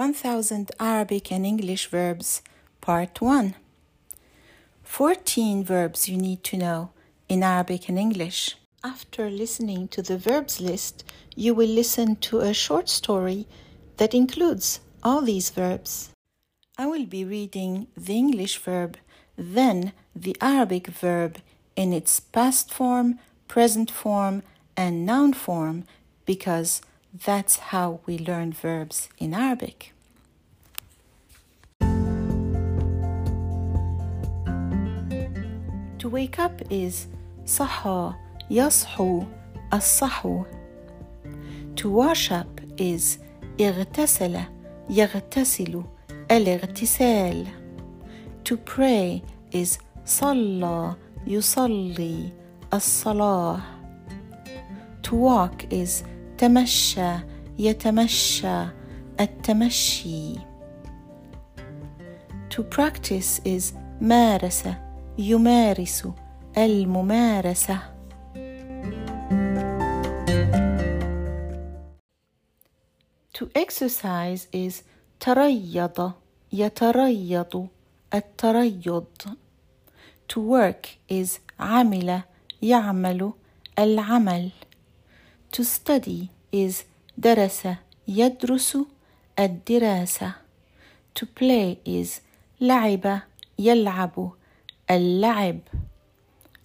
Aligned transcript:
1000 0.00 0.72
Arabic 0.80 1.30
and 1.30 1.44
English 1.44 1.88
verbs, 1.88 2.40
part 2.80 3.20
1. 3.20 3.54
14 4.82 5.62
verbs 5.62 6.08
you 6.08 6.16
need 6.16 6.42
to 6.42 6.56
know 6.56 6.88
in 7.28 7.42
Arabic 7.42 7.86
and 7.90 7.98
English. 7.98 8.56
After 8.82 9.28
listening 9.28 9.88
to 9.88 10.00
the 10.00 10.16
verbs 10.16 10.58
list, 10.58 11.04
you 11.36 11.52
will 11.52 11.68
listen 11.68 12.16
to 12.16 12.40
a 12.40 12.54
short 12.54 12.88
story 12.88 13.46
that 13.98 14.14
includes 14.14 14.80
all 15.02 15.20
these 15.20 15.50
verbs. 15.50 16.08
I 16.78 16.86
will 16.86 17.04
be 17.04 17.26
reading 17.26 17.86
the 17.94 18.16
English 18.16 18.56
verb, 18.56 18.96
then 19.36 19.92
the 20.16 20.34
Arabic 20.40 20.86
verb 20.86 21.42
in 21.76 21.92
its 21.92 22.20
past 22.20 22.72
form, 22.72 23.18
present 23.48 23.90
form, 23.90 24.44
and 24.78 25.04
noun 25.04 25.34
form 25.34 25.84
because 26.24 26.80
that's 27.25 27.57
how 27.71 27.99
we 28.05 28.17
learn 28.17 28.51
verbs 28.51 29.09
in 29.17 29.33
Arabic. 29.33 29.93
To 35.99 36.09
wake 36.09 36.37
up 36.39 36.61
is 36.69 37.07
صحى 37.45 38.13
يصحو 38.51 39.23
الصحو. 39.73 40.45
To 41.75 41.89
wash 41.89 42.31
up 42.31 42.61
is 42.77 43.19
اغتسل 43.59 44.39
يغتسل 44.89 45.83
الاغتسال. 46.31 47.47
To 48.43 48.57
pray 48.57 49.21
is 49.51 49.79
صلى 50.05 50.95
يصلي 51.27 52.31
الصلاة. 52.73 53.61
To 55.03 55.15
walk 55.15 55.65
is 55.71 56.03
تمشى 56.40 57.12
يتمشى 57.58 58.66
التمشي. 59.20 60.34
To 62.50 62.62
practice 62.62 63.40
is 63.44 63.74
مارس 64.00 64.68
يمارس 65.18 66.08
الممارسة. 66.58 67.78
To 73.34 73.50
exercise 73.54 74.48
is 74.52 74.82
تريض 75.20 76.12
يتريض 76.52 77.68
التريض. 78.14 79.06
To 80.28 80.40
work 80.40 80.88
is 81.10 81.28
عمل 81.58 82.22
يعمل 82.62 83.32
العمل. 83.78 84.50
To 85.52 85.64
study 85.64 86.30
is 86.53 86.83
درس 87.17 87.67
يدرس 88.07 88.77
الدراسة. 89.39 90.33
To 91.15 91.25
play 91.25 91.77
is 91.85 92.21
لعب 92.61 93.21
يلعب 93.59 94.31
اللعب. 94.91 95.59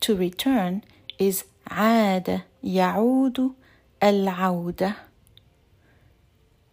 To 0.00 0.16
return 0.16 0.82
is 1.20 1.44
عاد 1.66 2.40
يعود 2.62 3.54
العودة. 4.02 4.94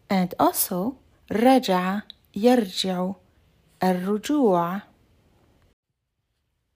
And 0.09 0.33
also 0.39 0.93
رجع 1.31 1.99
يرجع 2.35 3.11
الرجوع. 3.83 4.81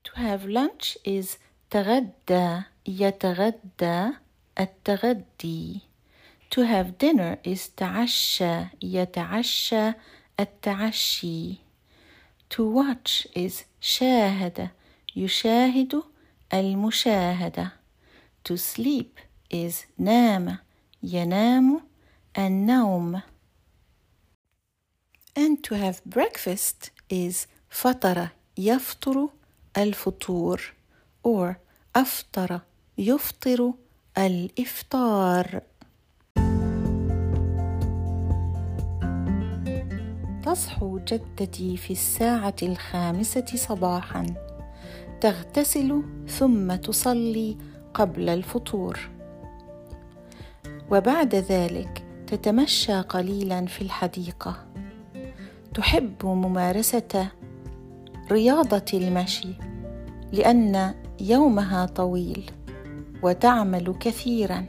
To 0.03 0.11
have 0.15 0.45
lunch 0.45 0.97
is 1.05 1.37
تغدى 1.69 2.61
يتغدى 2.87 4.11
التغدي 4.59 5.81
To 6.50 6.62
have 6.62 6.98
dinner 6.98 7.38
is 7.44 7.68
تعشى 7.76 8.66
يتعشى 8.82 9.92
التعشي 10.40 11.56
To 12.50 12.62
watch 12.66 13.26
is 13.36 13.64
شاهد 13.80 14.70
يشاهد 15.16 16.02
المشاهدة 16.54 17.72
To 18.44 18.56
sleep 18.56 19.20
is 19.54 19.74
نام 19.98 20.58
ينام 21.02 21.80
النوم 22.38 23.22
And 25.36 25.62
to 25.62 25.74
have 25.74 26.00
breakfast 26.04 26.90
is 27.10 27.46
فطر 27.70 28.28
يفطر 28.58 29.28
الفطور 29.76 30.74
or 31.24 31.56
أفطر 31.96 32.60
يفطر 32.98 33.72
الإفطار 34.18 35.62
تصحو 40.50 40.98
جدتي 40.98 41.76
في 41.76 41.90
الساعة 41.90 42.54
الخامسة 42.62 43.44
صباحا. 43.54 44.26
تغتسل 45.20 46.02
ثم 46.28 46.74
تصلي 46.74 47.56
قبل 47.94 48.28
الفطور. 48.28 48.98
وبعد 50.90 51.34
ذلك 51.34 52.04
تتمشى 52.26 53.00
قليلا 53.00 53.66
في 53.66 53.82
الحديقة. 53.82 54.66
تحب 55.74 56.26
ممارسة 56.26 57.28
رياضة 58.30 58.86
المشي 58.94 59.54
لأن 60.32 60.94
يومها 61.20 61.86
طويل 61.86 62.50
وتعمل 63.22 63.94
كثيرا. 64.00 64.66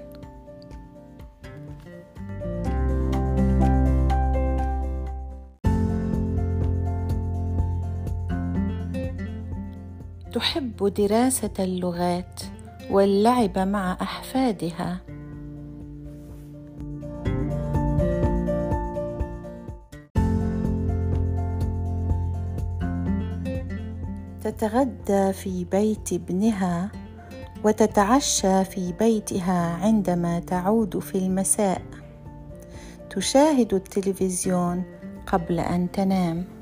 تحب 10.33 10.93
دراسة 10.93 11.51
اللغات 11.59 12.41
واللعب 12.91 13.59
مع 13.59 13.97
أحفادها. 14.01 15.01
تتغدى 24.43 25.33
في 25.33 25.65
بيت 25.71 26.13
ابنها 26.13 26.91
وتتعشى 27.63 28.65
في 28.65 28.93
بيتها 28.99 29.77
عندما 29.83 30.39
تعود 30.39 30.99
في 30.99 31.17
المساء. 31.17 31.81
تشاهد 33.09 33.73
التلفزيون 33.73 34.83
قبل 35.27 35.59
أن 35.59 35.91
تنام. 35.91 36.60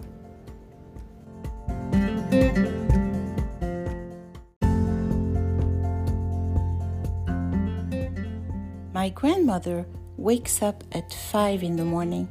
My 9.00 9.08
grandmother 9.08 9.86
wakes 10.18 10.62
up 10.62 10.84
at 10.92 11.14
5 11.14 11.64
in 11.64 11.78
the 11.78 11.86
morning. 11.86 12.28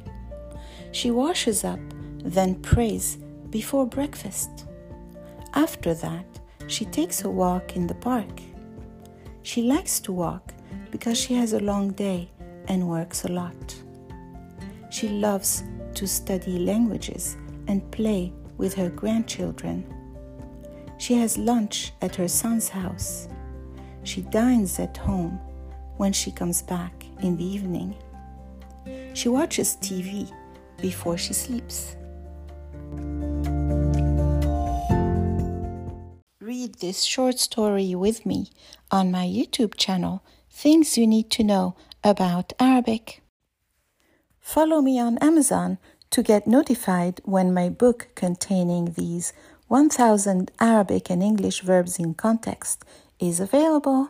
She 0.91 1.09
washes 1.09 1.63
up, 1.63 1.79
then 2.23 2.61
prays 2.61 3.17
before 3.49 3.87
breakfast. 3.87 4.67
After 5.55 5.95
that, 5.95 6.27
she 6.67 6.85
takes 6.85 7.23
a 7.23 7.29
walk 7.31 7.75
in 7.75 7.87
the 7.87 7.95
park. 7.95 8.39
She 9.41 9.63
likes 9.63 9.99
to 10.01 10.11
walk 10.11 10.53
because 10.91 11.17
she 11.17 11.33
has 11.33 11.53
a 11.53 11.59
long 11.59 11.89
day 11.93 12.29
and 12.67 12.87
works 12.87 13.25
a 13.25 13.31
lot. 13.31 13.75
She 14.91 15.09
loves 15.09 15.63
to 15.95 16.05
study 16.05 16.59
languages 16.59 17.35
and 17.67 17.91
play 17.91 18.31
with 18.57 18.75
her 18.75 18.89
grandchildren. 18.89 19.91
She 20.99 21.15
has 21.15 21.35
lunch 21.35 21.93
at 22.03 22.15
her 22.17 22.27
son's 22.27 22.69
house. 22.69 23.27
She 24.03 24.21
dines 24.21 24.77
at 24.77 24.97
home 24.97 25.39
when 25.99 26.13
she 26.13 26.31
comes 26.31 26.61
back 26.61 27.05
in 27.21 27.37
the 27.37 27.45
evening. 27.45 27.93
She 29.13 29.29
watches 29.29 29.77
TV 29.81 30.31
before 30.81 31.17
she 31.17 31.33
sleeps. 31.33 31.95
read 36.59 36.79
this 36.79 37.03
short 37.03 37.39
story 37.39 37.95
with 37.95 38.25
me 38.25 38.49
on 38.91 39.11
my 39.11 39.25
YouTube 39.25 39.75
channel, 39.75 40.23
Things 40.49 40.97
You 40.97 41.07
Need 41.07 41.29
to 41.31 41.43
Know 41.43 41.75
About 42.03 42.53
Arabic. 42.59 43.21
Follow 44.39 44.81
me 44.81 44.99
on 44.99 45.17
Amazon 45.19 45.77
to 46.09 46.21
get 46.21 46.47
notified 46.47 47.21
when 47.23 47.53
my 47.53 47.69
book 47.69 48.09
containing 48.15 48.93
these 48.97 49.31
1000 49.67 50.51
Arabic 50.59 51.09
and 51.09 51.23
English 51.23 51.61
verbs 51.61 51.97
in 51.99 52.13
context 52.13 52.83
is 53.19 53.39
available. 53.39 54.09